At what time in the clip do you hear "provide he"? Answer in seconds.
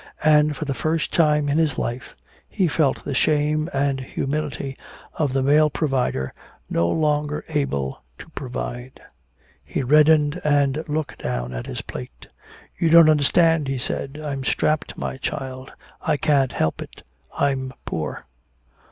8.31-9.83